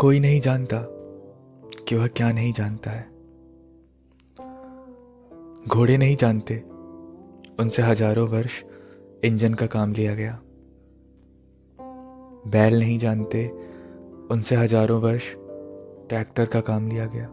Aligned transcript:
कोई 0.00 0.20
नहीं 0.20 0.40
जानता 0.40 0.76
कि 1.88 1.94
वह 1.94 2.06
क्या 2.06 2.32
नहीं 2.32 2.52
जानता 2.52 2.90
है। 2.90 3.02
घोड़े 5.68 5.96
नहीं 5.96 6.16
जानते, 6.16 6.56
उनसे 7.60 7.82
हज़ारों 7.82 8.28
वर्ष 8.28 8.64
इंजन 9.24 9.54
का 9.54 9.66
काम 9.66 9.92
लिया 9.92 10.14
गया। 10.14 10.38
बैल 12.50 12.78
नहीं 12.78 12.98
जानते, 12.98 13.48
उनसे 14.30 14.56
हज़ारों 14.56 15.00
वर्ष 15.00 15.32
ट्रैक्टर 16.08 16.46
का 16.46 16.60
काम 16.60 16.88
लिया 16.88 17.06
गया। 17.06 17.26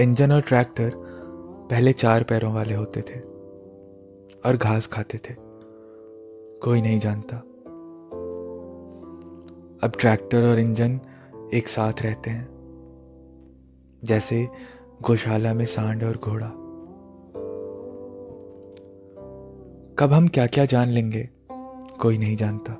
इंजन 0.00 0.32
और 0.32 0.40
ट्रैक्टर 0.40 0.90
पहले 1.70 1.92
चार 1.92 2.22
पैरों 2.22 2.54
वाले 2.54 2.74
होते 2.74 3.00
थे 3.00 3.20
और 4.48 4.56
घास 4.56 4.86
खाते 4.86 5.18
थे। 5.18 5.34
कोई 6.60 6.80
नहीं 6.80 7.00
जानता। 7.00 7.42
अब 9.84 9.92
ट्रैक्टर 10.00 10.42
और 10.42 10.58
इंजन 10.58 11.00
एक 11.54 11.68
साथ 11.68 11.92
रहते 12.02 12.30
हैं। 12.30 12.48
जैसे 14.04 14.48
गौशाला 15.02 15.54
में 15.54 15.64
सांड 15.64 16.04
और 16.04 16.16
घोड़ा। 16.16 16.46
कब 19.98 20.12
हम 20.12 20.28
क्या 20.28 20.46
क्या 20.46 20.64
जान 20.64 20.88
लेंगे, 20.88 21.28
कोई 22.00 22.18
नहीं 22.18 22.36
जानता। 22.36 22.76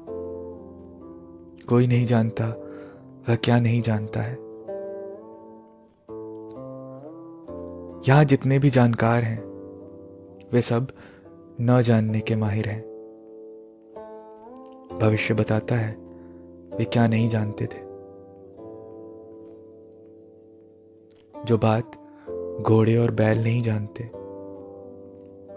कोई 1.69 1.87
नहीं 1.87 2.07
जानता 2.07 2.45
वह 3.29 3.35
क्या 3.37 3.61
नहीं 3.61 3.83
जानता 3.83 4.21
है। 4.21 4.33
यहाँ 8.09 8.25
जितने 8.25 8.59
भी 8.59 8.71
जानकार 8.71 9.23
हैं, 9.23 9.45
वे 10.53 10.61
सब 10.63 10.89
न 11.61 11.83
जानने 11.83 12.21
के 12.21 12.37
माहिर 12.37 12.69
हैं। 12.69 12.83
भविष्य 15.03 15.35
बताता 15.35 15.75
है। 15.75 16.06
वे 16.79 16.85
क्या 16.85 17.07
नहीं 17.07 17.29
जानते 17.29 17.65
थे। 17.65 17.87
जो 21.45 21.59
बात 21.59 21.97
घोड़े 22.63 22.97
और 22.97 23.11
बैल 23.11 23.43
नहीं 23.43 23.63
जानते, 23.63 24.05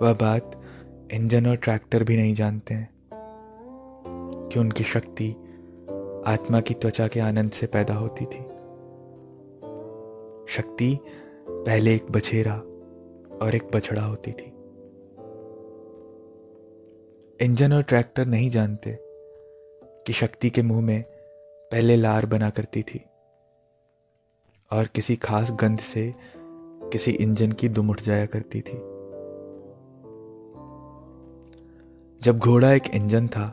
वह 0.05 0.13
बात 0.13 0.61
इंजन 1.13 1.47
और 1.47 1.55
ट्रैक्टर 1.55 2.03
भी 2.03 2.17
नहीं 2.17 2.33
जानते 2.33 2.73
हैं 2.73 2.89
कि 4.51 4.59
उनकी 4.59 4.83
शक्ति 4.83 5.31
आत्मा 6.27 6.59
की 6.59 6.73
त्वचा 6.73 7.07
के 7.07 7.19
आनंद 7.19 7.51
से 7.51 7.67
पैदा 7.67 7.93
होती 7.93 8.25
थी। 8.25 8.39
शक्ति 10.47 10.99
पहले 11.49 11.95
एक 11.95 12.11
बछेरा 12.11 12.55
और 13.41 13.55
एक 13.55 13.63
बछड़ा 13.75 14.01
होती 14.01 14.31
थी। 14.31 14.53
इंजन 17.45 17.73
और 17.73 17.81
ट्रैक्टर 17.81 18.25
नहीं 18.25 18.49
जानते 18.49 19.08
कि 20.09 20.13
शक्ति 20.13 20.49
के 20.49 20.61
मुँह 20.61 20.81
में 20.81 21.03
पहले 21.71 21.95
लार 21.95 22.25
बना 22.25 22.49
करती 22.49 22.81
थी। 22.81 23.05
और 24.71 24.85
किसी 24.85 25.15
खास 25.15 25.51
गंध 25.51 25.79
से 25.79 26.13
किसी 26.63 27.11
इंजन 27.11 27.51
की 27.51 27.69
दुम 27.69 27.89
उठ 27.89 28.01
जाया 28.01 28.25
करती 28.25 28.61
थी। 28.61 28.77
जब 32.21 32.39
घोड़ा 32.39 32.73
एक 32.73 32.83
इंजन 32.93 33.27
था, 33.27 33.49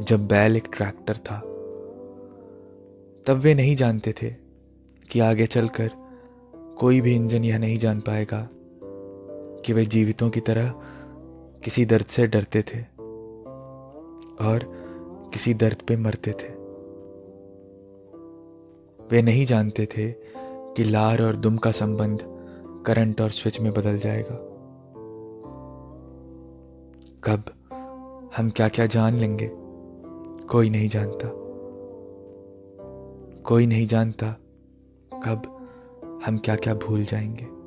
जब 0.00 0.26
बैल 0.26 0.56
एक 0.56 0.68
ट्रैक्टर 0.76 1.16
था, 1.16 1.40
तब 3.26 3.40
वे 3.40 3.54
नहीं 3.54 3.76
जानते 3.76 4.12
थे 4.12 4.30
कि 5.10 5.20
आगे 5.20 5.46
चलकर 5.46 5.90
कोई 6.78 7.00
भी 7.00 7.14
इंजन 7.14 7.44
यह 7.44 7.58
नहीं 7.58 7.78
जान 7.78 8.00
पाएगा 8.00 8.48
कि 9.64 9.72
वे 9.72 9.86
जीवितों 9.86 10.30
की 10.30 10.40
तरह 10.40 10.74
किसी 11.64 11.86
दर्द 11.86 12.04
से 12.04 12.26
डरते 12.26 12.62
थे। 12.62 12.80
और 14.44 14.87
किसी 15.38 15.54
दर्द 15.54 15.76
पे 15.88 15.96
मरते 15.96 16.30
थे। 16.30 16.48
वे 19.10 19.22
नहीं 19.22 19.46
जानते 19.46 19.86
थे 19.86 20.12
कि 20.46 20.84
लार 20.84 21.22
और 21.22 21.36
दुम 21.36 21.56
का 21.56 21.70
संबंध 21.70 22.18
करंट 22.86 23.20
और 23.20 23.30
स्विच 23.30 23.60
में 23.60 23.72
बदल 23.72 23.98
जाएगा। 23.98 24.34
कब 27.24 27.44
हम 28.36 28.50
क्या 28.50 28.68
क्या 28.68 28.86
जान 28.86 29.14
लेंगे, 29.14 29.50
कोई 30.46 30.70
नहीं 30.70 30.88
जानता। 30.88 31.28
कोई 33.42 33.66
नहीं 33.66 33.86
जानता 33.86 34.36
कब 35.14 35.68
हम 36.26 36.38
क्या 36.38 36.56
क्या 36.56 36.74
भूल 36.74 37.04
जाएँगे। 37.04 37.57